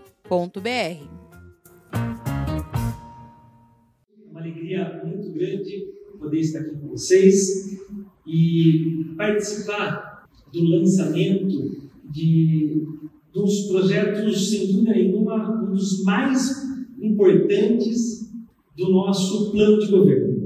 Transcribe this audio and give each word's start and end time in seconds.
Uma 4.29 4.41
alegria 4.41 5.01
muito 5.03 5.31
grande 5.31 5.87
poder 6.19 6.41
estar 6.41 6.59
aqui 6.59 6.75
com 6.75 6.89
vocês 6.89 7.79
e 8.27 9.15
participar 9.17 10.29
do 10.53 10.63
lançamento 10.65 11.89
de 12.05 12.85
dos 13.33 13.67
projetos, 13.67 14.49
sem 14.49 14.67
dúvida 14.67 14.91
nenhuma, 14.91 15.63
um 15.63 15.71
dos 15.71 16.03
mais 16.03 16.58
importantes 17.01 18.29
do 18.75 18.91
nosso 18.91 19.51
plano 19.51 19.79
de 19.79 19.91
governo. 19.91 20.39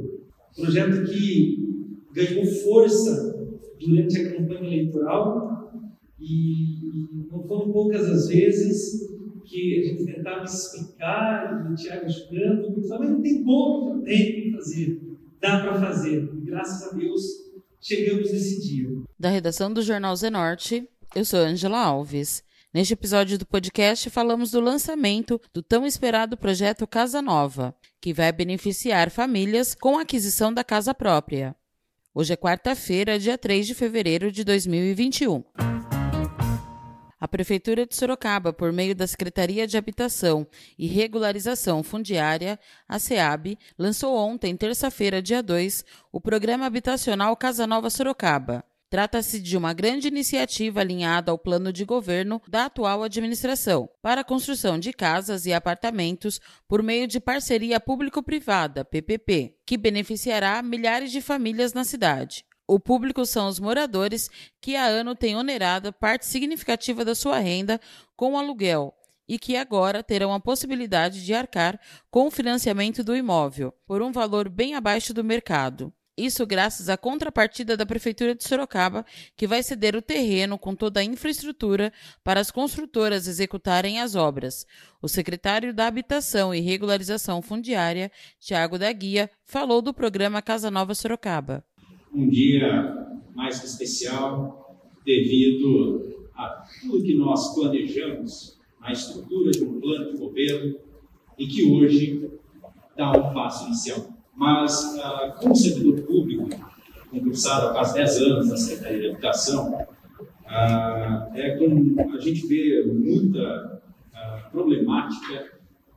Projeto 0.56 1.06
que 1.12 1.64
ganhou 2.14 2.46
força 2.46 3.52
durante 3.80 4.18
a 4.18 4.34
campanha 4.34 4.68
eleitoral 4.68 5.72
e 6.20 7.28
não 7.32 7.44
foram 7.44 7.72
poucas 7.72 8.06
as 8.06 8.28
vezes 8.28 9.14
que 9.46 9.80
a 9.80 9.84
gente 9.84 10.06
tentava 10.06 10.44
explicar, 10.46 11.70
o 11.70 11.76
Tiago 11.76 12.06
ajudando, 12.06 12.80
e 12.80 12.88
falava, 12.88 13.04
mas 13.04 13.12
não 13.12 13.22
tem 13.22 13.44
como, 13.44 14.02
tem 14.04 14.34
que 14.34 14.52
fazer, 14.52 15.02
dá 15.42 15.60
para 15.60 15.80
fazer. 15.80 16.30
E 16.34 16.46
graças 16.46 16.92
a 16.92 16.96
Deus 16.96 17.22
chegamos 17.82 18.32
nesse 18.32 18.62
dia. 18.68 18.90
Da 19.20 19.30
redação 19.30 19.72
do 19.72 19.82
Jornal 19.82 20.16
Zenorte, 20.16 20.88
eu 21.16 21.26
sou 21.26 21.40
Angela 21.40 21.80
Alves. 21.80 22.44
Neste 22.74 22.94
episódio 22.94 23.38
do 23.38 23.46
podcast, 23.46 24.10
falamos 24.10 24.50
do 24.50 24.60
lançamento 24.60 25.40
do 25.54 25.62
tão 25.62 25.86
esperado 25.86 26.36
projeto 26.36 26.88
Casa 26.88 27.22
Nova, 27.22 27.76
que 28.02 28.12
vai 28.12 28.32
beneficiar 28.32 29.12
famílias 29.12 29.76
com 29.76 29.96
a 29.96 30.02
aquisição 30.02 30.52
da 30.52 30.64
casa 30.64 30.92
própria. 30.92 31.56
Hoje 32.16 32.34
é 32.34 32.36
quarta-feira, 32.36 33.20
dia 33.20 33.38
3 33.38 33.68
de 33.68 33.76
fevereiro 33.76 34.32
de 34.32 34.44
2021. 34.44 35.44
A 37.20 37.28
Prefeitura 37.28 37.86
de 37.86 37.96
Sorocaba, 37.96 38.52
por 38.52 38.74
meio 38.74 38.96
da 38.96 39.06
Secretaria 39.06 39.68
de 39.68 39.78
Habitação 39.78 40.48
e 40.76 40.88
Regularização 40.88 41.84
Fundiária, 41.84 42.60
a 42.90 42.98
SEAB, 42.98 43.56
lançou 43.78 44.18
ontem, 44.18 44.58
terça-feira, 44.58 45.22
dia 45.22 45.44
2, 45.44 45.86
o 46.12 46.20
Programa 46.20 46.66
Habitacional 46.66 47.38
Casa 47.38 47.68
Nova 47.68 47.92
Sorocaba. 47.92 48.66
Trata-se 48.94 49.40
de 49.40 49.58
uma 49.58 49.74
grande 49.74 50.08
iniciativa 50.08 50.80
alinhada 50.80 51.32
ao 51.32 51.38
plano 51.40 51.74
de 51.74 51.84
governo 51.84 52.40
da 52.48 52.66
atual 52.66 53.02
administração 53.02 53.90
para 54.04 54.22
a 54.22 54.24
construção 54.24 54.78
de 54.78 54.94
casas 54.94 55.48
e 55.48 55.52
apartamentos 55.52 56.40
por 56.68 56.84
meio 56.84 57.08
de 57.08 57.20
parceria 57.20 57.80
público-privada, 57.80 58.86
PPP, 58.86 59.58
que 59.66 59.78
beneficiará 59.78 60.62
milhares 60.62 61.12
de 61.12 61.22
famílias 61.22 61.74
na 61.74 61.84
cidade. 61.84 62.46
O 62.68 62.80
público 62.80 63.26
são 63.26 63.48
os 63.48 63.60
moradores 63.60 64.30
que 64.62 64.76
há 64.76 64.86
ano 64.86 65.16
têm 65.16 65.36
onerado 65.36 65.92
parte 65.92 66.28
significativa 66.28 67.04
da 67.04 67.16
sua 67.16 67.40
renda 67.40 67.82
com 68.16 68.38
aluguel 68.38 68.94
e 69.28 69.40
que 69.40 69.58
agora 69.58 70.04
terão 70.04 70.32
a 70.32 70.40
possibilidade 70.40 71.26
de 71.26 71.34
arcar 71.34 71.80
com 72.12 72.28
o 72.28 72.32
financiamento 72.32 73.04
do 73.04 73.16
imóvel 73.16 73.74
por 73.88 74.04
um 74.04 74.12
valor 74.12 74.50
bem 74.50 74.76
abaixo 74.76 75.16
do 75.16 75.24
mercado. 75.24 75.92
Isso 76.16 76.46
graças 76.46 76.90
à 76.90 76.98
contrapartida 76.98 77.76
da 77.76 77.88
Prefeitura 77.88 78.36
de 78.36 78.44
Sorocaba, 78.44 79.04
que 79.36 79.48
vai 79.48 79.64
ceder 79.64 79.96
o 79.96 80.02
terreno 80.02 80.60
com 80.60 80.76
toda 80.76 81.00
a 81.00 81.04
infraestrutura 81.04 81.92
para 82.24 82.40
as 82.40 82.52
construtoras 82.52 83.28
executarem 83.28 84.00
as 84.00 84.14
obras. 84.14 84.64
O 85.02 85.08
secretário 85.08 85.74
da 85.74 85.88
Habitação 85.88 86.54
e 86.54 86.60
Regularização 86.60 87.42
Fundiária, 87.42 88.12
Tiago 88.40 88.78
da 88.78 88.92
Guia, 88.94 89.28
falou 89.44 89.82
do 89.82 89.92
programa 89.92 90.40
Casa 90.40 90.70
Nova 90.70 90.94
Sorocaba. 90.94 91.66
Um 92.14 92.30
dia 92.30 92.96
mais 93.34 93.64
especial 93.64 94.80
devido 95.04 96.30
a 96.36 96.64
tudo 96.80 97.04
que 97.04 97.16
nós 97.16 97.56
planejamos, 97.56 98.60
a 98.80 98.92
estrutura 98.92 99.50
de 99.50 99.64
um 99.64 99.82
plano 99.82 100.12
de 100.12 100.20
governo 100.20 100.80
e 101.40 101.48
que 101.48 101.66
hoje 101.66 102.30
dá 102.96 103.12
um 103.12 103.34
passo 103.34 103.66
inicial 103.66 104.13
mas 104.36 104.98
ah, 105.00 105.36
como 105.40 105.56
servidor 105.56 106.02
público, 106.02 106.50
concursado 107.10 107.68
há 107.68 107.74
quase 107.74 107.94
10 107.94 108.18
anos 108.18 108.50
na 108.50 108.58
Secretaria 108.58 109.00
de 109.00 109.08
Educação, 109.08 109.86
ah, 110.46 111.30
é 111.34 111.58
com, 111.58 112.14
a 112.14 112.20
gente 112.20 112.48
vê 112.48 112.84
muita 112.86 113.82
ah, 114.14 114.50
problemática 114.52 115.54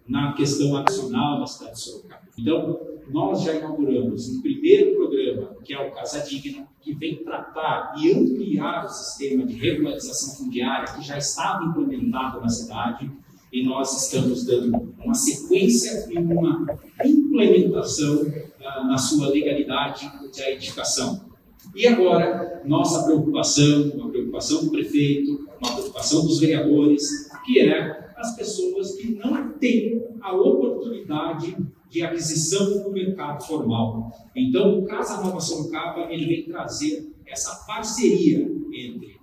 na 0.06 0.32
questão 0.34 0.76
adicional 0.76 1.40
da 1.40 1.46
cidade 1.46 1.72
de 1.72 1.80
Sorocaba. 1.80 2.22
Então, 2.38 2.80
nós 3.08 3.42
já 3.42 3.54
inauguramos 3.54 4.28
um 4.28 4.42
primeiro 4.42 4.96
programa, 4.96 5.56
que 5.64 5.72
é 5.72 5.80
o 5.80 5.90
Casa 5.92 6.20
Digna, 6.20 6.66
que 6.80 6.94
vem 6.94 7.24
tratar 7.24 7.94
e 7.98 8.12
ampliar 8.12 8.84
o 8.84 8.88
sistema 8.88 9.44
de 9.44 9.54
regularização 9.54 10.36
fundiária 10.36 10.94
que 10.94 11.02
já 11.02 11.16
estava 11.16 11.64
implementado 11.64 12.40
na 12.40 12.48
cidade, 12.48 13.10
e 13.56 13.62
nós 13.64 14.04
estamos 14.04 14.44
dando 14.44 14.94
uma 15.02 15.14
sequência 15.14 16.06
e 16.10 16.18
uma 16.18 16.78
implementação 17.02 18.24
uh, 18.24 18.86
na 18.86 18.98
sua 18.98 19.30
legalidade 19.30 20.06
da 20.36 20.50
edificação. 20.50 21.24
E 21.74 21.86
agora, 21.86 22.62
nossa 22.66 23.04
preocupação, 23.04 23.92
uma 23.94 24.10
preocupação 24.10 24.62
do 24.62 24.70
prefeito, 24.70 25.48
uma 25.58 25.72
preocupação 25.72 26.26
dos 26.26 26.38
vereadores, 26.38 27.30
que 27.46 27.60
é 27.60 28.12
as 28.18 28.36
pessoas 28.36 28.94
que 28.96 29.14
não 29.14 29.52
têm 29.52 30.04
a 30.20 30.36
oportunidade 30.36 31.56
de 31.88 32.02
aquisição 32.02 32.84
no 32.84 32.92
mercado 32.92 33.42
formal. 33.46 34.12
Então, 34.36 34.80
o 34.80 34.84
Casa 34.84 35.22
Nova 35.22 35.40
Sorocaba 35.40 36.12
ele 36.12 36.26
vem 36.26 36.44
trazer 36.44 37.10
essa 37.26 37.64
parceria 37.66 38.40
entre 38.74 39.15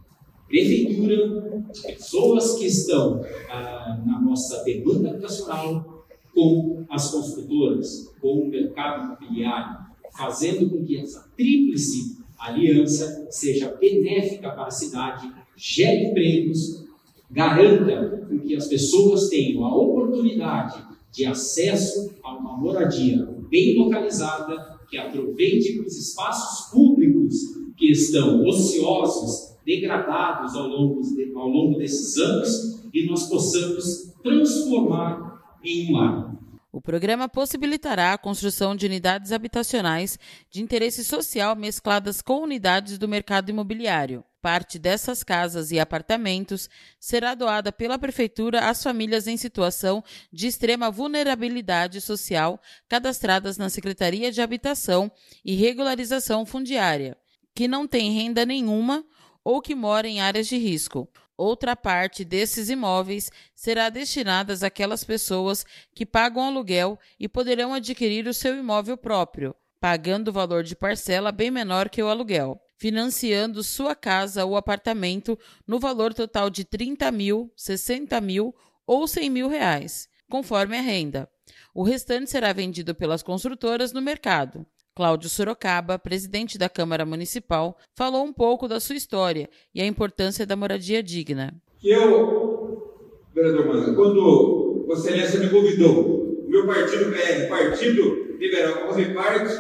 prefeitura, 0.54 1.64
pessoas 1.84 2.60
que 2.60 2.68
estão 2.68 3.26
ah, 3.50 4.00
na 4.06 4.22
nossa 4.22 4.64
demanda 4.64 5.10
habitacional 5.10 6.06
com 6.32 6.86
as 6.92 7.10
construtoras, 7.10 8.14
com 8.22 8.42
o 8.42 8.48
mercado 8.50 9.18
imobiliário, 9.20 9.80
fazendo 10.16 10.70
com 10.70 10.86
que 10.86 10.98
essa 11.00 11.28
tríplice 11.36 12.20
aliança 12.38 13.26
seja 13.32 13.76
benéfica 13.80 14.52
para 14.52 14.68
a 14.68 14.72
cidade, 14.72 15.28
gere 15.58 16.10
empregos, 16.12 16.86
garanta 17.32 18.28
que 18.46 18.56
as 18.56 18.68
pessoas 18.68 19.30
tenham 19.30 19.66
a 19.66 19.76
oportunidade 19.76 20.86
de 21.12 21.26
acesso 21.26 22.14
a 22.24 22.38
uma 22.38 22.58
moradia 22.58 23.26
bem 23.50 23.76
localizada, 23.76 24.78
que 24.88 24.98
aproveite 24.98 25.80
os 25.80 25.98
espaços 25.98 26.70
públicos 26.72 27.34
que 27.76 27.92
estão 27.92 28.44
ociosos 28.46 29.53
degradados 29.66 30.56
ao 30.56 30.68
longo, 30.68 31.02
ao 31.36 31.48
longo 31.48 31.78
desses 31.78 32.18
anos 32.18 32.84
e 32.94 33.06
nós 33.08 33.28
possamos 33.28 34.14
transformar 34.22 35.58
em 35.64 35.90
um 35.90 35.98
lar. 35.98 36.44
O 36.72 36.82
programa 36.82 37.30
possibilitará 37.30 38.14
a 38.14 38.18
construção 38.18 38.76
de 38.76 38.88
unidades 38.88 39.32
habitacionais 39.32 40.18
de 40.50 40.60
interesse 40.60 41.04
social 41.04 41.56
mescladas 41.56 42.20
com 42.20 42.42
unidades 42.42 42.98
do 42.98 43.08
mercado 43.08 43.50
imobiliário. 43.50 44.24
Parte 44.42 44.80
dessas 44.80 45.24
casas 45.24 45.72
e 45.72 45.80
apartamentos 45.80 46.68
será 47.00 47.36
doada 47.36 47.72
pela 47.72 48.00
Prefeitura 48.00 48.68
às 48.68 48.82
famílias 48.82 49.28
em 49.28 49.38
situação 49.38 50.04
de 50.34 50.48
extrema 50.48 50.90
vulnerabilidade 50.90 52.02
social 52.02 52.60
cadastradas 52.90 53.56
na 53.56 53.70
Secretaria 53.70 54.32
de 54.32 54.42
Habitação 54.42 55.12
e 55.46 55.54
Regularização 55.54 56.44
Fundiária, 56.44 57.16
que 57.56 57.68
não 57.68 57.88
têm 57.88 58.12
renda 58.12 58.46
nenhuma 58.48 59.06
ou 59.44 59.62
que 59.62 59.76
mora 59.76 60.08
em 60.08 60.22
áreas 60.22 60.48
de 60.48 60.58
risco. 60.58 61.08
Outra 61.36 61.76
parte 61.76 62.24
desses 62.24 62.70
imóveis 62.70 63.32
será 63.56 63.90
destinada 63.90 64.54
àquelas 64.66 65.04
pessoas 65.04 65.66
que 65.94 66.06
pagam 66.06 66.44
aluguel 66.44 66.98
e 67.20 67.28
poderão 67.28 67.74
adquirir 67.74 68.28
o 68.28 68.34
seu 68.34 68.56
imóvel 68.56 68.96
próprio, 68.96 69.56
pagando 69.80 70.28
o 70.28 70.34
valor 70.34 70.64
de 70.64 70.76
parcela 70.76 71.32
bem 71.32 71.50
menor 71.50 71.90
que 71.90 72.02
o 72.04 72.08
aluguel, 72.08 72.62
financiando 72.78 73.64
sua 73.64 73.96
casa 73.96 74.46
ou 74.46 74.56
apartamento 74.56 75.38
no 75.66 75.80
valor 75.80 76.14
total 76.14 76.50
de 76.50 76.64
30 76.64 77.12
mil, 77.12 77.52
60 77.56 78.22
mil 78.22 78.56
ou 78.86 79.08
100 79.08 79.30
mil 79.30 79.48
reais, 79.48 80.08
conforme 80.30 80.78
a 80.78 80.82
renda. 80.82 81.30
O 81.74 81.82
restante 81.82 82.30
será 82.30 82.54
vendido 82.54 82.94
pelas 82.94 83.24
construtoras 83.24 83.92
no 83.92 84.02
mercado. 84.02 84.66
Cláudio 84.96 85.28
Sorocaba, 85.28 85.98
presidente 85.98 86.56
da 86.56 86.70
Câmara 86.70 87.04
Municipal, 87.04 87.76
falou 87.96 88.24
um 88.24 88.32
pouco 88.32 88.68
da 88.68 88.80
sua 88.80 88.96
história 88.96 89.50
e 89.74 89.82
a 89.82 89.88
importância 89.88 90.46
da 90.46 90.56
moradia 90.56 91.02
digna. 91.02 91.52
Eu, 91.84 93.02
vereador 93.34 93.66
Manga, 93.66 93.96
quando 93.96 94.86
Vossa 94.88 95.10
Excelência 95.10 95.40
me 95.40 95.50
convidou, 95.50 96.46
o 96.46 96.48
meu 96.48 96.68
partido 96.68 97.12
PR, 97.12 97.50
Partido 97.50 98.38
Liberal, 98.38 98.74
para 98.74 98.88
fazer 98.90 99.14
parte, 99.16 99.52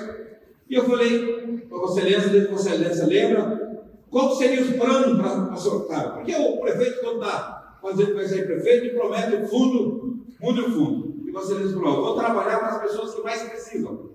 e 0.69 0.75
eu 0.75 0.85
falei 0.85 1.57
para 1.67 1.77
Vossa 1.79 2.01
Excelência, 2.01 2.51
Vossa 2.51 2.69
Excelência 2.69 3.07
lembra, 3.07 3.83
qual 4.11 4.35
seria 4.35 4.61
os 4.61 4.75
planos 4.75 5.19
para 5.19 5.55
Sorocaba? 5.55 6.17
Porque 6.17 6.35
o 6.35 6.61
prefeito, 6.61 6.99
quando 7.01 7.23
está 7.23 7.79
fazendo, 7.81 8.13
vai 8.13 8.27
sair 8.27 8.45
prefeito, 8.45 8.95
promete 8.95 9.35
o 9.37 9.47
fundo, 9.47 10.25
muda 10.39 10.61
o 10.61 10.71
fundo. 10.71 11.31
Vossa 11.33 11.53
Excelência 11.53 11.79
falou: 11.79 12.05
vou 12.05 12.15
trabalhar 12.15 12.59
para 12.59 12.67
as 12.67 12.81
pessoas 12.83 13.15
que 13.15 13.21
mais 13.23 13.41
precisam. 13.41 14.13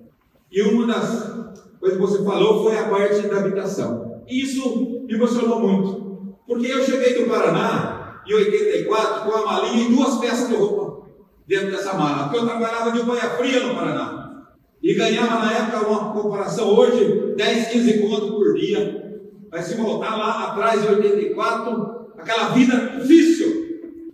E 0.51 0.63
uma 0.63 0.87
das 0.87 1.31
coisas 1.79 1.99
que 1.99 2.07
você 2.07 2.25
falou 2.25 2.65
foi 2.65 2.79
a 2.79 2.89
parte 2.89 3.27
da 3.29 3.39
habitação. 3.39 4.23
Isso 4.27 5.05
me 5.07 5.15
emocionou 5.15 5.61
muito. 5.61 6.37
Porque 6.47 6.67
eu 6.67 6.85
cheguei 6.85 7.15
do 7.15 7.31
Paraná 7.31 8.23
em 8.27 8.35
84 8.35 9.31
com 9.31 9.37
a 9.37 9.47
malinha 9.47 9.89
e 9.89 9.95
duas 9.95 10.19
peças 10.19 10.49
de 10.49 10.55
roupa 10.55 11.07
dentro 11.47 11.71
dessa 11.71 11.95
mala. 11.95 12.25
Porque 12.25 12.39
eu 12.39 12.47
trabalhava 12.47 12.93
de 12.93 13.03
banha 13.03 13.31
fria 13.31 13.61
no 13.67 13.75
Paraná. 13.75 14.45
E 14.83 14.95
ganhava 14.95 15.45
na 15.45 15.53
época 15.53 15.89
uma 15.89 16.13
comparação 16.13 16.69
hoje, 16.69 17.35
10, 17.37 17.69
15 17.69 17.99
conto 17.99 18.33
por 18.33 18.55
dia. 18.55 19.21
Mas 19.51 19.65
se 19.65 19.75
voltar 19.75 20.17
lá 20.17 20.49
atrás 20.49 20.85
em 20.85 20.89
84, 20.89 22.13
aquela 22.19 22.49
vida 22.51 22.99
difícil. 23.01 23.67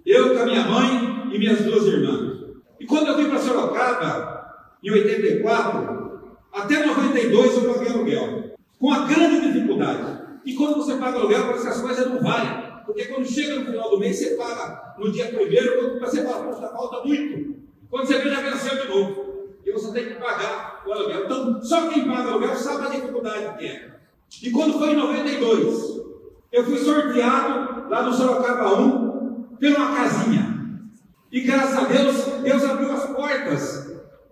Eu 0.07 0.35
com 0.35 0.43
a 0.43 0.47
minha 0.47 0.65
mãe 0.65 1.31
e 1.33 1.39
minhas 1.39 1.61
duas 1.61 1.85
irmãs. 1.87 2.35
E 2.81 2.87
quando 2.87 3.09
eu 3.09 3.17
vim 3.17 3.29
para 3.29 3.39
Sorocaba, 3.39 4.35
em 4.83 4.91
84, 4.91 6.14
até 6.55 6.87
92 6.87 7.57
eu 7.57 7.75
paguei 7.75 7.93
aluguel. 7.93 8.55
Com 8.79 8.93
a 8.93 9.07
grande 9.07 9.53
dificuldade. 9.53 10.23
E 10.45 10.55
quando 10.55 10.77
você 10.77 10.95
paga 10.97 11.19
aluguel, 11.19 11.47
parece 11.47 11.65
que 11.65 11.73
as 11.73 11.81
coisas 11.81 12.09
não 12.09 12.21
valem. 12.21 12.75
Porque 12.87 13.07
quando 13.07 13.27
chega 13.27 13.59
no 13.59 13.67
final 13.67 13.91
do 13.91 13.99
mês, 13.99 14.19
você 14.19 14.37
paga 14.37 14.95
no 14.99 15.11
dia 15.11 15.27
primeiro, 15.27 15.79
quando 15.79 16.01
você 16.01 16.23
fala, 16.23 16.45
poxa, 16.45 16.69
falta 16.69 17.07
muito. 17.07 17.57
Quando 17.91 18.07
você 18.07 18.19
vê, 18.19 18.31
já 18.31 18.41
venceu 18.41 18.83
de 18.83 18.89
novo. 18.89 19.35
E 19.65 19.73
você 19.73 19.93
tem 19.93 20.07
que 20.07 20.15
pagar 20.15 20.83
o 20.87 20.93
aluguel. 20.93 21.25
Então, 21.25 21.63
só 21.63 21.89
quem 21.89 22.07
paga 22.07 22.31
aluguel 22.31 22.55
sabe 22.55 22.87
a 22.87 22.91
dificuldade 22.91 23.59
que 23.59 23.67
é. 23.67 23.95
E 24.43 24.51
quando 24.51 24.79
foi 24.79 24.93
em 24.93 24.97
92, 24.97 26.03
eu 26.53 26.65
fui 26.65 26.79
sorteado 26.79 27.89
lá 27.89 28.03
no 28.03 28.13
Sorocaba 28.13 28.81
1 28.81 29.57
pela 29.59 29.95
casinha. 29.95 30.55
E 31.33 31.41
graças 31.41 31.77
a 31.77 31.85
Deus, 31.85 32.17
Deus 32.43 32.65
abriu 32.65 32.93
as 32.93 33.07
portas. 33.07 33.84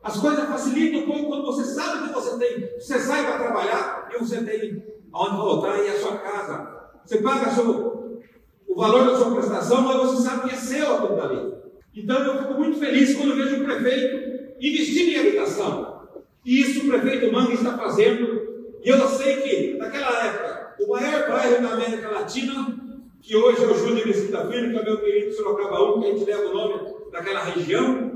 As 0.02 0.16
coisas 0.18 0.48
facilitam 0.48 1.00
um 1.00 1.06
pouco 1.06 1.26
quando 1.28 1.46
você 1.46 1.64
sabe 1.64 2.08
que 2.08 2.14
você 2.14 2.38
tem, 2.38 2.68
você 2.78 2.98
sai 2.98 3.24
para 3.24 3.38
trabalhar 3.38 4.08
e 4.12 4.18
você 4.18 4.42
tem 4.42 4.84
aonde 5.12 5.36
voltar 5.36 5.78
e 5.78 5.88
a 5.88 6.00
sua 6.00 6.16
casa. 6.18 6.82
Você 7.04 7.18
paga 7.18 7.50
seu, 7.50 8.20
o 8.68 8.74
valor 8.74 9.06
da 9.06 9.16
sua 9.16 9.34
prestação, 9.34 9.82
mas 9.82 9.96
você 9.98 10.28
sabe 10.28 10.48
que 10.48 10.54
é 10.54 10.58
seu 10.58 10.94
aquilo 10.94 11.16
dali. 11.16 11.54
Então 11.94 12.18
eu 12.24 12.38
fico 12.38 12.54
muito 12.54 12.78
feliz 12.78 13.14
quando 13.16 13.36
vejo 13.36 13.62
o 13.62 13.64
prefeito 13.64 14.56
investir 14.60 15.14
em 15.14 15.20
habitação. 15.20 16.02
E 16.44 16.60
isso 16.60 16.84
o 16.84 16.88
prefeito 16.88 17.32
Manga 17.32 17.52
está 17.52 17.76
fazendo. 17.78 18.42
E 18.82 18.88
eu 18.88 19.08
sei 19.08 19.36
que, 19.36 19.78
naquela 19.78 20.26
época, 20.26 20.74
o 20.80 20.90
maior 20.90 21.28
bairro 21.28 21.62
da 21.62 21.74
América 21.74 22.10
Latina 22.10 22.82
que 23.22 23.36
hoje 23.36 23.62
é 23.62 23.66
o 23.68 23.74
Júlio 23.74 24.04
Mesquita 24.04 24.46
Filho, 24.48 24.72
que 24.72 24.78
é 24.78 24.84
meu 24.84 25.00
querido 25.00 25.32
Sorocaba 25.32 25.96
1, 25.96 26.00
que 26.00 26.06
a 26.06 26.10
gente 26.10 26.24
leva 26.24 26.48
o 26.48 26.54
nome 26.54 26.94
daquela 27.12 27.44
região, 27.44 28.11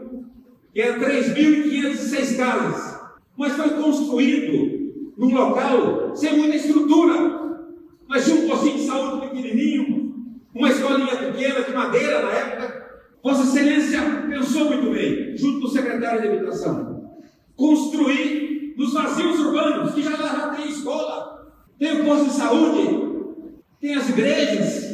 que 0.77 0.83
era 0.83 0.99
3.506 1.01 2.37
casas, 2.37 3.01
mas 3.35 3.55
foi 3.55 3.71
construído 3.71 5.15
num 5.17 5.35
local 5.35 6.15
sem 6.15 6.37
muita 6.37 6.57
estrutura, 6.57 7.65
mas 8.07 8.27
tinha 8.27 8.45
um 8.45 8.47
postinho 8.47 8.77
de 8.77 8.85
saúde 8.85 9.27
pequenininho, 9.27 10.15
uma 10.55 10.69
escolinha 10.69 11.17
pequena 11.17 11.63
de 11.63 11.73
madeira 11.73 12.21
na 12.21 12.31
época. 12.31 12.99
Vossa 13.25 13.45
Excelência 13.45 14.03
pensou 14.29 14.67
muito 14.67 14.91
bem, 14.91 15.35
junto 15.35 15.61
com 15.61 15.67
o 15.67 15.71
secretário 15.71 16.21
de 16.21 16.29
Habitação, 16.29 17.11
construir 17.57 18.75
nos 18.77 18.93
vazios 18.93 19.41
urbanos, 19.41 19.95
que 19.95 20.03
já 20.03 20.11
lá 20.11 20.29
já 20.29 20.49
tem 20.51 20.69
escola, 20.69 21.55
tem 21.79 22.03
o 22.03 22.05
posto 22.05 22.27
de 22.27 22.33
saúde, 22.33 23.35
tem 23.81 23.95
as 23.95 24.11
igrejas, 24.11 24.85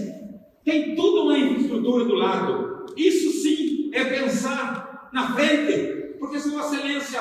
tem 0.65 0.95
toda 0.95 1.23
uma 1.23 1.37
infraestrutura 1.37 2.05
do 2.05 2.15
lado. 2.15 2.87
Isso 2.97 3.43
sim 3.43 3.91
é 3.93 4.05
pensar 4.05 4.92
na 5.13 5.35
frente, 5.35 6.17
porque 6.19 6.39
se 6.39 6.51
Vossa 6.51 6.77
Excelência 6.77 7.21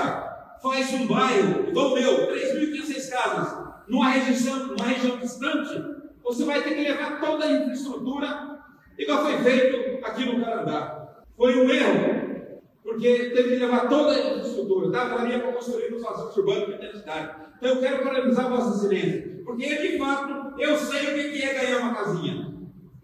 faz 0.61 0.93
um 0.93 1.07
bairro, 1.07 1.67
igual 1.67 1.93
meu, 1.93 2.31
3.500 2.31 3.09
casas, 3.09 3.71
numa 3.88 4.09
região, 4.09 4.67
numa 4.67 4.85
região 4.85 5.17
distante, 5.17 6.01
você 6.23 6.45
vai 6.45 6.61
ter 6.61 6.75
que 6.75 6.83
levar 6.83 7.19
toda 7.19 7.45
a 7.45 7.51
infraestrutura, 7.51 8.59
igual 8.97 9.23
foi 9.23 9.38
feito 9.39 10.05
aqui 10.05 10.25
no 10.25 10.43
Canadá. 10.43 11.07
Foi 11.35 11.55
um 11.55 11.69
erro, 11.69 12.61
porque 12.83 13.31
teve 13.33 13.49
que 13.49 13.55
levar 13.55 13.89
toda 13.89 14.11
a 14.11 14.19
infraestrutura, 14.19 14.89
daria 14.89 15.39
para 15.39 15.53
construir 15.53 15.91
nos 15.91 16.01
vazios 16.01 16.38
urbanos 16.38 16.79
da 16.79 16.93
cidade. 16.93 17.35
Então 17.57 17.69
eu 17.69 17.79
quero 17.79 18.03
parabenizar 18.03 18.49
Vossa 18.49 18.77
Excelência, 18.77 19.41
porque 19.43 19.75
de 19.75 19.97
fato 19.97 20.59
eu 20.59 20.77
sei 20.77 21.09
o 21.09 21.31
que 21.31 21.43
é 21.43 21.53
ganhar 21.53 21.79
uma 21.79 21.95
casinha. 21.95 22.51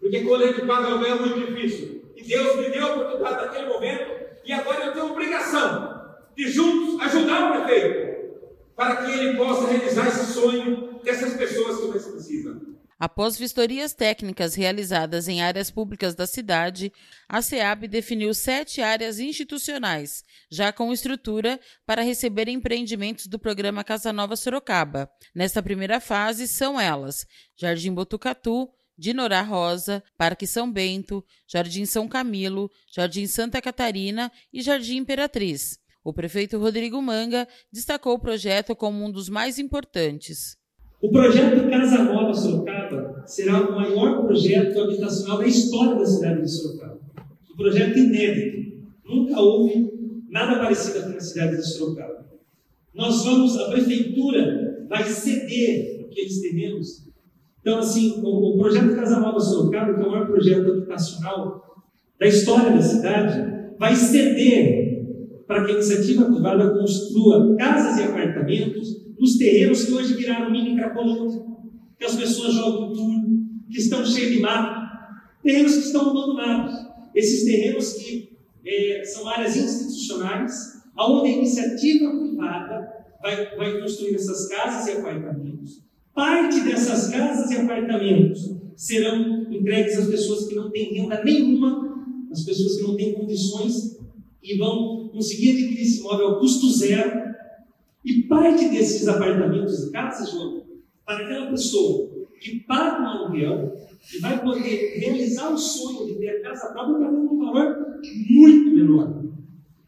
Porque 0.00 0.20
quando 0.20 0.44
a 0.44 0.46
gente 0.46 0.66
paga 0.66 0.86
aluguel 0.86 1.16
é 1.16 1.18
muito 1.18 1.52
difícil. 1.52 2.12
E 2.16 2.22
Deus 2.22 2.56
me 2.56 2.70
deu 2.70 2.86
a 2.86 2.94
oportunidade 2.94 3.46
naquele 3.46 3.66
momento, 3.68 4.17
e 4.48 4.52
agora 4.52 4.86
eu 4.86 4.92
tenho 4.94 5.12
obrigação 5.12 6.16
de 6.34 6.50
juntos 6.50 6.98
ajudar 7.02 7.50
o 7.50 7.64
prefeito, 7.66 8.38
para 8.74 8.96
que 8.96 9.12
ele 9.12 9.36
possa 9.36 9.68
realizar 9.70 10.08
esse 10.08 10.32
sonho 10.32 11.00
dessas 11.04 11.34
pessoas 11.34 11.78
que 11.78 11.88
mais 11.88 12.06
precisam. 12.06 12.78
Após 12.98 13.38
vistorias 13.38 13.92
técnicas 13.92 14.54
realizadas 14.54 15.28
em 15.28 15.42
áreas 15.42 15.70
públicas 15.70 16.14
da 16.14 16.26
cidade, 16.26 16.92
a 17.28 17.42
SEAB 17.42 17.86
definiu 17.86 18.32
sete 18.34 18.80
áreas 18.80 19.20
institucionais, 19.20 20.24
já 20.50 20.72
com 20.72 20.92
estrutura 20.92 21.60
para 21.86 22.02
receber 22.02 22.48
empreendimentos 22.48 23.26
do 23.26 23.38
programa 23.38 23.84
Casa 23.84 24.12
Nova 24.12 24.34
Sorocaba. 24.34 25.08
Nesta 25.32 25.62
primeira 25.62 26.00
fase 26.00 26.48
são 26.48 26.80
elas: 26.80 27.24
Jardim 27.54 27.92
Botucatu, 27.92 28.68
Dinorá 28.98 29.42
Rosa, 29.42 30.02
Parque 30.16 30.44
São 30.44 30.70
Bento, 30.70 31.24
Jardim 31.46 31.86
São 31.86 32.08
Camilo, 32.08 32.68
Jardim 32.92 33.28
Santa 33.28 33.62
Catarina 33.62 34.32
e 34.52 34.60
Jardim 34.60 34.96
Imperatriz. 34.96 35.78
O 36.02 36.12
prefeito 36.12 36.58
Rodrigo 36.58 37.00
Manga 37.00 37.46
destacou 37.72 38.14
o 38.14 38.18
projeto 38.18 38.74
como 38.74 39.04
um 39.04 39.10
dos 39.10 39.28
mais 39.28 39.58
importantes. 39.58 40.56
O 41.00 41.10
projeto 41.10 41.70
Casa 41.70 42.02
Nova 42.02 42.34
Sorocaba 42.34 43.22
será 43.24 43.60
o 43.60 43.76
maior 43.76 44.24
projeto 44.24 44.80
habitacional 44.80 45.38
da 45.38 45.46
história 45.46 45.94
da 45.94 46.04
cidade 46.04 46.42
de 46.42 46.50
Sorocaba. 46.50 47.00
Um 47.52 47.56
projeto 47.56 47.98
inédito. 47.98 48.88
Nunca 49.04 49.40
houve 49.40 49.92
nada 50.28 50.58
parecido 50.58 50.98
aqui 50.98 51.14
na 51.14 51.20
cidade 51.20 51.56
de 51.56 51.62
Sorocaba. 51.62 52.26
Nós 52.92 53.24
vamos, 53.24 53.56
a 53.56 53.70
prefeitura 53.70 54.86
vai 54.88 55.04
ceder 55.04 56.06
aqueles 56.10 56.40
terrenos 56.40 57.07
então, 57.68 57.80
assim, 57.80 58.22
o, 58.22 58.54
o 58.54 58.58
projeto 58.58 58.96
Casa 58.96 59.20
Nova 59.20 59.38
Sorocaba, 59.38 59.92
que 59.92 60.00
é 60.00 60.06
o 60.06 60.10
maior 60.10 60.26
projeto 60.26 60.72
habitacional 60.72 61.84
da 62.18 62.26
história 62.26 62.70
da 62.70 62.80
cidade, 62.80 63.76
vai 63.78 63.94
ceder 63.94 65.04
para 65.46 65.66
que 65.66 65.72
a 65.72 65.74
iniciativa 65.74 66.24
privada 66.24 66.70
construa 66.70 67.54
casas 67.56 68.00
e 68.00 68.04
apartamentos 68.04 68.88
nos 69.20 69.36
terrenos 69.36 69.84
que 69.84 69.92
hoje 69.92 70.14
viraram 70.14 70.50
mini 70.50 70.76
cracolândia, 70.76 71.42
que 71.98 72.06
as 72.06 72.16
pessoas 72.16 72.54
jogam 72.54 72.90
tudo, 72.90 73.38
que 73.70 73.76
estão 73.76 74.02
cheios 74.02 74.32
de 74.32 74.40
mato, 74.40 74.88
terrenos 75.42 75.74
que 75.74 75.84
estão 75.84 76.08
abandonados. 76.08 76.74
Esses 77.14 77.44
terrenos 77.44 77.92
que 77.92 78.30
é, 78.64 79.04
são 79.04 79.28
áreas 79.28 79.54
institucionais, 79.54 80.54
onde 80.98 81.28
a 81.28 81.36
iniciativa 81.36 82.18
privada 82.18 82.88
vai, 83.20 83.54
vai 83.58 83.78
construir 83.78 84.14
essas 84.14 84.48
casas 84.48 84.86
e 84.86 84.98
apartamentos 84.98 85.86
Parte 86.18 86.62
dessas 86.62 87.10
casas 87.10 87.48
e 87.48 87.58
apartamentos 87.58 88.50
serão 88.74 89.52
entregues 89.52 89.96
às 89.96 90.08
pessoas 90.08 90.48
que 90.48 90.56
não 90.56 90.68
têm 90.68 90.92
renda 90.92 91.22
nenhuma, 91.22 91.96
às 92.32 92.42
pessoas 92.42 92.76
que 92.76 92.82
não 92.82 92.96
têm 92.96 93.14
condições 93.14 93.96
e 94.42 94.58
vão 94.58 95.10
conseguir 95.10 95.50
adquirir 95.50 95.80
esse 95.80 96.00
imóvel 96.00 96.26
ao 96.26 96.40
custo 96.40 96.68
zero. 96.72 97.22
E 98.04 98.22
parte 98.22 98.68
desses 98.68 99.06
apartamentos 99.06 99.84
e 99.84 99.92
casas, 99.92 100.32
João, 100.32 100.64
para 101.06 101.24
aquela 101.24 101.50
pessoa 101.52 102.10
que 102.40 102.64
paga 102.66 103.00
um 103.00 103.06
aluguel 103.06 103.76
e 104.12 104.18
vai 104.18 104.42
poder 104.42 104.98
realizar 104.98 105.52
o 105.52 105.56
sonho 105.56 106.04
de 106.04 106.14
ter 106.14 106.30
a 106.30 106.42
casa 106.42 106.72
própria 106.72 106.98
pagando 106.98 107.32
um 107.32 107.38
valor 107.38 107.76
muito 108.28 108.74
menor. 108.74 109.22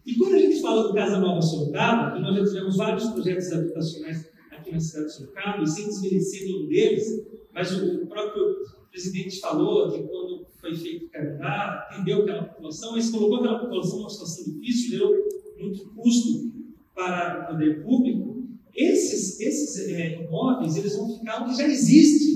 E 0.07 0.15
quando 0.15 0.35
a 0.37 0.39
gente 0.39 0.63
fala 0.63 0.85
do 0.85 0.95
Casa 0.95 1.19
Nova 1.19 1.43
Sorocaba, 1.43 2.17
e 2.17 2.23
nós 2.23 2.37
já 2.37 2.45
tivemos 2.45 2.77
vários 2.77 3.09
projetos 3.09 3.51
habitacionais 3.51 4.30
aqui 4.61 4.73
na 4.73 4.81
cidade 4.81 5.07
de 5.07 5.13
Sorocaba, 5.15 5.63
e 5.63 5.67
sem 5.67 5.87
desmerecer 5.87 6.45
nenhum 6.45 6.67
deles, 6.67 7.27
mas 7.53 7.73
o 7.73 8.07
próprio 8.07 8.57
presidente 8.91 9.41
falou 9.41 9.89
de 9.89 10.03
quando 10.03 10.47
foi 10.61 10.75
feito 10.75 11.07
o 11.07 11.11
Canadá, 11.11 11.89
atendeu 11.91 12.23
aquela 12.23 12.45
população, 12.45 12.93
mas 12.93 13.11
colocou 13.11 13.39
aquela 13.39 13.59
população 13.61 13.99
numa 13.99 14.11
situação 14.11 14.45
difícil, 14.45 14.99
deu 14.99 15.29
muito 15.59 15.89
custo 15.95 16.53
para 16.95 17.45
o 17.45 17.53
poder 17.53 17.83
público. 17.83 18.49
Esses, 18.75 19.41
esses 19.41 19.89
é, 19.89 20.23
imóveis 20.23 20.77
eles 20.77 20.97
vão 20.97 21.19
ficar 21.19 21.43
onde 21.43 21.57
já 21.57 21.67
existe 21.67 22.31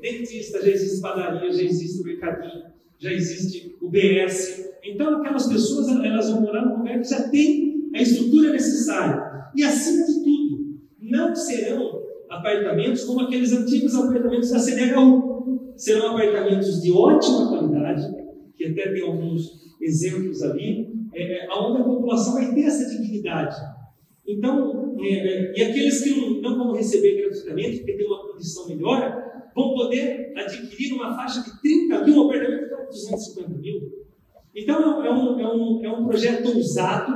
dentista, 0.00 0.62
já 0.62 0.70
existe 0.70 1.00
padaria, 1.00 1.52
já 1.52 1.62
existe 1.62 2.02
mercadinho, 2.02 2.64
já 2.98 3.12
existe 3.12 3.76
o 3.80 3.88
BS. 3.88 4.70
Então, 4.82 5.20
aquelas 5.20 5.46
pessoas 5.46 5.88
elas 5.88 6.30
vão 6.30 6.42
morar 6.42 6.64
num 6.64 6.78
lugar 6.78 7.00
que 7.00 7.08
já 7.08 7.28
tem 7.28 7.90
a 7.94 8.00
estrutura 8.00 8.52
necessária. 8.52 9.50
E, 9.54 9.62
acima 9.64 10.06
de 10.06 10.14
tudo, 10.22 10.55
serão 11.36 12.02
apartamentos 12.28 13.04
como 13.04 13.20
aqueles 13.20 13.52
antigos 13.52 13.94
apartamentos 13.94 14.50
da 14.50 14.58
CDHU. 14.58 15.72
Serão 15.76 16.16
apartamentos 16.16 16.80
de 16.80 16.90
ótima 16.90 17.48
qualidade, 17.48 18.02
que 18.56 18.64
até 18.64 18.92
tem 18.92 19.02
alguns 19.02 19.66
exemplos 19.80 20.42
ali. 20.42 20.88
é, 21.14 21.48
onde 21.50 21.80
a 21.80 21.84
população 21.84 22.34
vai 22.34 22.54
ter 22.54 22.64
essa 22.64 22.88
dignidade. 22.90 23.56
Então, 24.26 24.96
é, 25.00 25.08
é, 25.08 25.52
e 25.56 25.62
aqueles 25.62 26.02
que 26.02 26.40
não, 26.40 26.58
vão 26.58 26.72
receber 26.72 27.22
gratuitamente, 27.22 27.78
porque 27.78 27.92
tem 27.92 28.06
uma 28.06 28.28
condição 28.28 28.68
melhor, 28.68 29.22
vão 29.54 29.74
poder 29.74 30.32
adquirir 30.36 30.92
uma 30.94 31.14
faixa 31.14 31.42
de 31.42 31.60
30 31.62 32.04
mil, 32.04 32.16
um 32.16 32.26
apartamento 32.26 32.68
para 32.68 32.84
250 32.84 33.48
mil. 33.58 34.06
Então, 34.54 35.04
é 35.04 35.12
um, 35.12 35.40
é, 35.40 35.54
um, 35.54 35.84
é 35.84 35.90
um 35.90 36.04
projeto 36.06 36.48
ousado, 36.48 37.12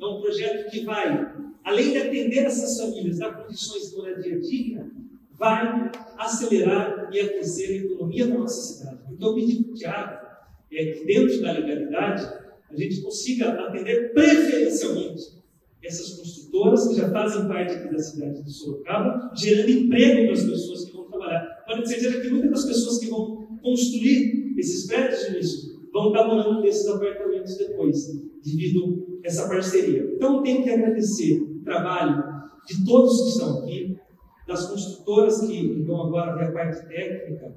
é 0.00 0.06
um 0.06 0.20
projeto 0.20 0.70
que 0.70 0.84
vai, 0.84 1.26
além 1.64 1.92
de 1.92 1.98
atender 1.98 2.44
essas 2.44 2.78
famílias, 2.78 3.18
dar 3.18 3.42
condições 3.42 3.90
de 3.90 3.96
moradia 3.96 4.38
digna, 4.38 4.90
vai 5.32 5.90
acelerar 6.18 7.08
e 7.12 7.20
aquecer 7.20 7.70
a 7.70 7.84
economia 7.84 8.26
da 8.26 8.38
nossa 8.38 8.60
cidade. 8.60 8.98
Porque 9.08 9.24
o 9.24 9.28
objetivo 9.28 9.64
do 9.64 9.74
Tiago 9.74 10.26
é 10.72 10.86
que, 10.86 11.04
dentro 11.04 11.40
da 11.40 11.52
legalidade, 11.52 12.44
a 12.70 12.76
gente 12.76 13.00
consiga 13.02 13.50
atender 13.66 14.12
preferencialmente 14.12 15.42
essas 15.82 16.14
construtoras 16.14 16.88
que 16.88 16.96
já 16.96 17.10
fazem 17.10 17.46
parte 17.46 17.74
aqui 17.74 17.92
da 17.92 17.98
cidade 17.98 18.42
de 18.42 18.50
Sorocaba, 18.50 19.30
gerando 19.36 19.70
emprego 19.70 20.24
para 20.24 20.32
as 20.32 20.44
pessoas 20.44 20.84
que 20.84 20.92
vão 20.92 21.04
trabalhar. 21.08 21.64
Pode 21.66 21.88
certeza 21.88 22.20
que 22.20 22.30
muitas 22.30 22.50
das 22.50 22.64
pessoas 22.64 22.98
que 22.98 23.06
vão 23.10 23.58
construir 23.62 24.54
esses 24.58 24.86
prédios 24.86 25.30
nisso 25.32 25.74
vão 25.92 26.08
estar 26.08 26.26
morando 26.26 26.62
nesses 26.62 26.86
apartamentos 26.88 27.56
depois, 27.56 27.96
devido 28.42 29.20
a 29.22 29.26
essa 29.26 29.48
parceria. 29.48 30.10
Então, 30.14 30.42
tenho 30.42 30.62
que 30.62 30.70
agradecer 30.70 31.53
trabalho 31.64 32.22
de 32.66 32.84
todos 32.84 33.22
que 33.22 33.28
estão 33.28 33.58
aqui, 33.58 33.98
das 34.46 34.66
construtoras 34.68 35.40
que 35.40 35.82
vão 35.82 36.06
agora 36.06 36.36
ver 36.36 36.44
a 36.44 36.52
parte 36.52 36.86
técnica 36.86 37.54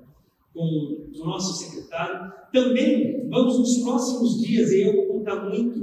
com 0.53 0.63
o 0.63 1.25
nosso 1.25 1.63
secretário. 1.63 2.31
Também 2.51 3.27
vamos 3.29 3.59
nos 3.59 3.83
próximos 3.83 4.41
dias, 4.41 4.71
e 4.71 4.87
eu 4.87 4.93
vou 4.93 5.17
contar 5.19 5.49
muito 5.49 5.79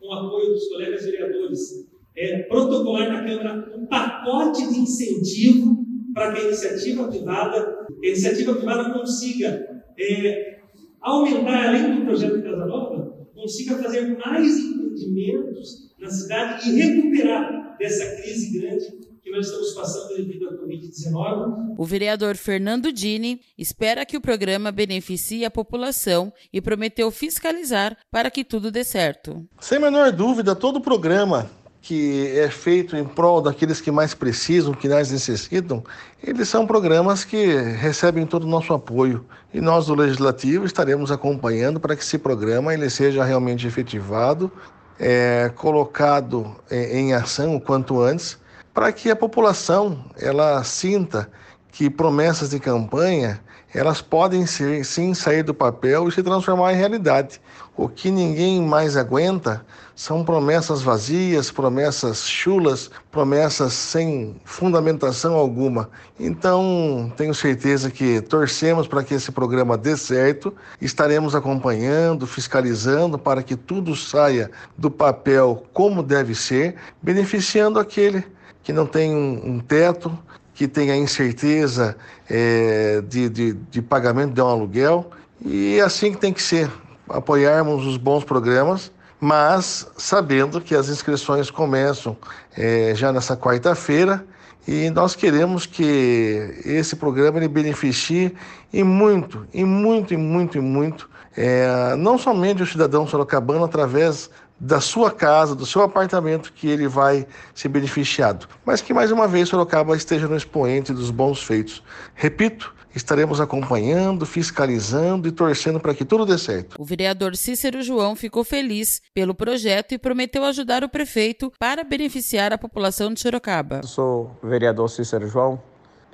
com 0.00 0.06
o 0.08 0.12
apoio 0.12 0.50
dos 0.50 0.68
colegas 0.68 1.04
vereadores, 1.04 1.88
é, 2.16 2.42
protocolar 2.44 3.08
na 3.08 3.24
Câmara 3.24 3.76
um 3.76 3.86
pacote 3.86 4.68
de 4.68 4.78
incentivo 4.80 5.84
para 6.14 6.32
que 6.32 6.40
a 6.40 6.44
iniciativa 6.44 7.08
privada, 7.08 7.86
a 7.90 8.06
iniciativa 8.06 8.54
privada 8.54 8.92
consiga 8.92 9.82
é, 9.98 10.60
aumentar, 11.00 11.68
além 11.68 11.98
do 11.98 12.06
projeto 12.06 12.42
Casa 12.42 12.66
Nova, 12.66 13.26
consiga 13.34 13.76
fazer 13.82 14.16
mais 14.24 14.58
empreendimentos 14.58 15.92
na 15.98 16.08
cidade 16.08 16.70
e 16.70 16.80
recuperar 16.80 17.63
dessa 17.84 18.16
crise 18.16 18.58
grande 18.58 18.86
que 19.22 19.30
nós 19.30 19.46
estamos 19.46 19.72
passando 19.72 20.16
devido 20.16 20.48
à 20.48 20.52
Covid-19. 20.54 21.74
O 21.76 21.84
vereador 21.84 22.34
Fernando 22.36 22.90
Dini 22.90 23.40
espera 23.58 24.06
que 24.06 24.16
o 24.16 24.20
programa 24.20 24.72
beneficie 24.72 25.44
a 25.44 25.50
população 25.50 26.32
e 26.52 26.60
prometeu 26.60 27.10
fiscalizar 27.10 27.96
para 28.10 28.30
que 28.30 28.42
tudo 28.42 28.70
dê 28.70 28.84
certo. 28.84 29.46
Sem 29.60 29.78
menor 29.78 30.12
dúvida, 30.12 30.54
todo 30.56 30.76
o 30.76 30.80
programa 30.80 31.50
que 31.82 32.28
é 32.38 32.48
feito 32.48 32.96
em 32.96 33.04
prol 33.04 33.42
daqueles 33.42 33.78
que 33.78 33.90
mais 33.90 34.14
precisam, 34.14 34.72
que 34.72 34.88
mais 34.88 35.10
necessitam, 35.10 35.84
eles 36.22 36.48
são 36.48 36.66
programas 36.66 37.24
que 37.26 37.56
recebem 37.56 38.24
todo 38.26 38.44
o 38.44 38.48
nosso 38.48 38.72
apoio. 38.72 39.26
E 39.52 39.60
nós 39.60 39.86
do 39.86 39.94
Legislativo 39.94 40.64
estaremos 40.64 41.10
acompanhando 41.10 41.78
para 41.78 41.94
que 41.94 42.02
esse 42.02 42.16
programa 42.16 42.72
ele 42.72 42.88
seja 42.88 43.22
realmente 43.22 43.66
efetivado, 43.66 44.50
é, 44.98 45.50
colocado 45.54 46.54
é, 46.70 46.98
em 46.98 47.12
ação 47.12 47.56
o 47.56 47.60
quanto 47.60 48.00
antes, 48.00 48.38
para 48.72 48.92
que 48.92 49.10
a 49.10 49.16
população 49.16 50.04
ela 50.18 50.62
sinta 50.64 51.30
que 51.70 51.90
promessas 51.90 52.50
de 52.50 52.60
campanha 52.60 53.40
elas 53.74 54.00
podem 54.00 54.46
ser, 54.46 54.84
sim 54.84 55.12
sair 55.14 55.42
do 55.42 55.52
papel 55.52 56.08
e 56.08 56.12
se 56.12 56.22
transformar 56.22 56.72
em 56.72 56.76
realidade. 56.76 57.40
O 57.76 57.88
que 57.88 58.08
ninguém 58.08 58.62
mais 58.62 58.96
aguenta 58.96 59.66
são 59.96 60.24
promessas 60.24 60.80
vazias, 60.80 61.50
promessas 61.50 62.28
chulas, 62.28 62.88
promessas 63.10 63.72
sem 63.72 64.36
fundamentação 64.44 65.34
alguma. 65.34 65.90
Então, 66.18 67.12
tenho 67.16 67.34
certeza 67.34 67.90
que 67.90 68.20
torcemos 68.20 68.86
para 68.86 69.02
que 69.02 69.14
esse 69.14 69.32
programa 69.32 69.76
dê 69.76 69.96
certo, 69.96 70.54
estaremos 70.80 71.34
acompanhando, 71.34 72.28
fiscalizando 72.28 73.18
para 73.18 73.42
que 73.42 73.56
tudo 73.56 73.96
saia 73.96 74.50
do 74.78 74.90
papel 74.90 75.64
como 75.72 76.02
deve 76.02 76.34
ser, 76.34 76.76
beneficiando 77.02 77.80
aquele 77.80 78.24
que 78.62 78.72
não 78.72 78.86
tem 78.86 79.14
um, 79.14 79.60
teto, 79.60 80.16
que 80.54 80.68
tem 80.68 80.90
a 80.90 80.96
incerteza 80.96 81.96
é, 82.30 83.02
de, 83.06 83.28
de, 83.28 83.52
de 83.52 83.82
pagamento 83.82 84.32
de 84.32 84.40
um 84.40 84.46
aluguel. 84.46 85.10
E 85.44 85.78
é 85.78 85.82
assim 85.82 86.12
que 86.12 86.18
tem 86.18 86.32
que 86.32 86.42
ser, 86.42 86.70
apoiarmos 87.08 87.84
os 87.86 87.96
bons 87.96 88.24
programas, 88.24 88.92
mas 89.20 89.86
sabendo 89.96 90.60
que 90.60 90.74
as 90.74 90.88
inscrições 90.88 91.50
começam 91.50 92.16
é, 92.56 92.92
já 92.94 93.12
nessa 93.12 93.36
quarta-feira 93.36 94.24
e 94.66 94.88
nós 94.90 95.14
queremos 95.14 95.66
que 95.66 96.60
esse 96.64 96.96
programa 96.96 97.38
ele 97.38 97.48
beneficie 97.48 98.34
e 98.72 98.82
muito, 98.82 99.46
e 99.52 99.64
muito, 99.64 100.14
e 100.14 100.16
muito, 100.16 100.56
e 100.56 100.60
muito, 100.60 101.10
é, 101.36 101.94
não 101.96 102.16
somente 102.16 102.62
o 102.62 102.66
cidadão 102.66 103.06
sorocabano 103.06 103.64
através 103.64 104.30
da 104.58 104.80
sua 104.80 105.10
casa, 105.10 105.54
do 105.54 105.66
seu 105.66 105.82
apartamento 105.82 106.52
que 106.52 106.68
ele 106.68 106.86
vai 106.86 107.26
ser 107.54 107.68
beneficiado. 107.68 108.48
Mas 108.64 108.80
que 108.80 108.94
mais 108.94 109.10
uma 109.10 109.26
vez 109.26 109.48
Sorocaba 109.48 109.96
esteja 109.96 110.28
no 110.28 110.36
expoente 110.36 110.92
dos 110.92 111.10
bons 111.10 111.42
feitos. 111.42 111.82
Repito, 112.14 112.74
estaremos 112.94 113.40
acompanhando, 113.40 114.24
fiscalizando 114.24 115.26
e 115.26 115.32
torcendo 115.32 115.80
para 115.80 115.94
que 115.94 116.04
tudo 116.04 116.24
dê 116.24 116.38
certo. 116.38 116.80
O 116.80 116.84
vereador 116.84 117.36
Cícero 117.36 117.82
João 117.82 118.14
ficou 118.14 118.44
feliz 118.44 119.02
pelo 119.12 119.34
projeto 119.34 119.92
e 119.92 119.98
prometeu 119.98 120.44
ajudar 120.44 120.84
o 120.84 120.88
prefeito 120.88 121.52
para 121.58 121.82
beneficiar 121.82 122.52
a 122.52 122.58
população 122.58 123.12
de 123.12 123.20
Sorocaba. 123.20 123.80
Eu 123.82 123.88
sou 123.88 124.36
o 124.42 124.46
vereador 124.46 124.88
Cícero 124.88 125.26
João, 125.26 125.60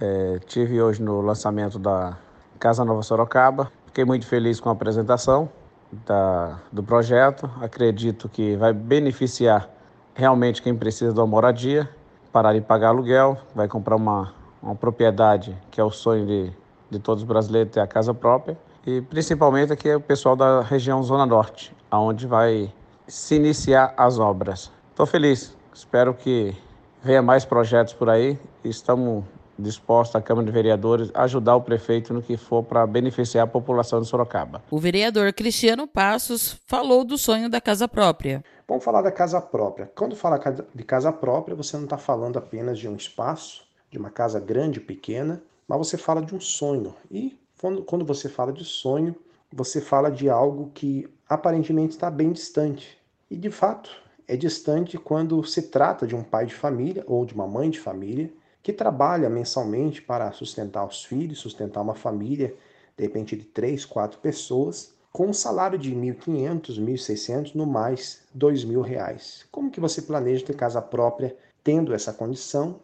é, 0.00 0.40
tive 0.47 0.80
hoje 0.80 1.02
no 1.02 1.20
lançamento 1.20 1.78
da 1.78 2.16
Casa 2.59 2.85
Nova 2.85 3.02
Sorocaba, 3.02 3.70
fiquei 3.87 4.04
muito 4.04 4.26
feliz 4.26 4.59
com 4.59 4.70
a 4.70 4.73
apresentação 4.73 5.50
da, 6.06 6.59
do 6.70 6.82
projeto. 6.82 7.50
Acredito 7.61 8.28
que 8.28 8.56
vai 8.56 8.73
beneficiar 8.73 9.68
realmente 10.14 10.62
quem 10.62 10.75
precisa 10.75 11.12
de 11.12 11.20
uma 11.20 11.26
moradia, 11.26 11.88
parar 12.32 12.52
de 12.52 12.61
pagar 12.61 12.88
aluguel, 12.88 13.38
vai 13.54 13.68
comprar 13.68 13.97
uma, 13.97 14.32
uma 14.62 14.75
propriedade 14.75 15.56
que 15.70 15.80
é 15.80 15.85
o 15.85 15.90
sonho 15.90 16.26
de, 16.26 16.52
de 16.90 16.99
todos 16.99 17.23
os 17.23 17.28
brasileiros 17.28 17.73
ter 17.73 17.80
a 17.80 17.87
casa 17.87 18.12
própria. 18.12 18.56
E 18.87 19.00
principalmente 19.02 19.73
aqui 19.73 19.88
é 19.88 19.97
o 19.97 20.00
pessoal 20.00 20.35
da 20.35 20.62
região 20.62 21.02
Zona 21.02 21.26
Norte, 21.26 21.75
aonde 21.90 22.26
vai 22.26 22.73
se 23.06 23.35
iniciar 23.35 23.92
as 23.97 24.18
obras. 24.18 24.70
Estou 24.90 25.06
feliz, 25.06 25.56
espero 25.75 26.14
que 26.14 26.56
venha 27.02 27.20
mais 27.20 27.44
projetos 27.44 27.92
por 27.92 28.09
aí. 28.09 28.38
Estamos 28.64 29.25
disposta 29.61 30.19
a 30.19 30.23
Câmara 30.23 30.47
de 30.47 30.52
Vereadores 30.52 31.11
a 31.14 31.23
ajudar 31.23 31.57
o 31.57 31.62
prefeito 31.62 32.12
no 32.12 32.23
que 32.23 32.37
for 32.37 32.62
para 32.62 32.87
beneficiar 32.87 33.45
a 33.45 33.47
população 33.47 34.00
de 34.00 34.09
Sorocaba. 34.09 34.62
O 34.71 34.79
vereador 34.79 35.33
Cristiano 35.33 35.87
Passos 35.87 36.59
falou 36.67 37.05
do 37.05 37.19
sonho 37.19 37.49
da 37.49 37.61
casa 37.61 37.87
própria. 37.87 38.45
Vamos 38.67 38.85
falar 38.85 39.02
da 39.02 39.12
casa 39.12 39.40
própria. 39.40 39.90
Quando 39.95 40.17
fala 40.17 40.40
de 40.75 40.85
casa 40.85 41.12
própria, 41.12 41.55
você 41.55 41.76
não 41.76 41.85
está 41.85 41.99
falando 41.99 42.38
apenas 42.38 42.79
de 42.79 42.88
um 42.88 42.97
espaço, 42.97 43.64
de 43.90 43.99
uma 43.99 44.11
casa 44.11 44.40
grande, 44.40 44.81
ou 44.81 44.87
pequena, 44.87 45.43
mas 45.67 45.79
você 45.79 45.97
fala 45.97 46.23
de 46.23 46.35
um 46.35 46.40
sonho. 46.40 46.95
E 47.11 47.38
quando 47.87 48.05
você 48.05 48.29
fala 48.29 48.52
de 48.52 48.64
sonho, 48.64 49.14
você 49.52 49.81
fala 49.81 50.11
de 50.11 50.31
algo 50.31 50.71
que 50.73 51.09
aparentemente 51.29 51.90
está 51.95 52.11
bem 52.11 52.33
distante. 52.33 52.97
E 53.31 53.37
de 53.37 53.50
fato, 53.50 53.90
é 54.26 54.37
distante 54.37 54.97
quando 54.97 55.43
se 55.45 55.62
trata 55.62 56.07
de 56.07 56.14
um 56.14 56.23
pai 56.23 56.47
de 56.47 56.55
família 56.55 57.02
ou 57.07 57.25
de 57.25 57.35
uma 57.35 57.49
mãe 57.49 57.69
de 57.69 57.81
família 57.81 58.31
que 58.62 58.73
trabalha 58.73 59.31
mensalmente 59.31 60.02
para 60.02 60.33
sustentar 60.33 60.87
os 60.87 61.05
filhos, 61.05 61.38
sustentar 61.38 61.81
uma 61.81 61.95
família, 61.95 62.55
de 62.97 63.05
repente 63.05 63.37
de 63.37 63.45
três, 63.45 63.85
quatro 63.85 64.19
pessoas, 64.19 64.95
com 65.12 65.29
um 65.29 65.33
salário 65.33 65.79
de 65.79 65.95
1.500, 65.95 66.81
1.600, 66.81 67.55
no 67.55 67.67
mais 67.67 68.23
R$ 68.35 68.83
reais. 68.87 69.47
Como 69.50 69.71
que 69.71 69.81
você 69.81 70.02
planeja 70.02 70.47
ter 70.47 70.55
casa 70.55 70.81
própria 70.81 71.37
tendo 71.64 71.93
essa 71.93 72.12
condição, 72.12 72.81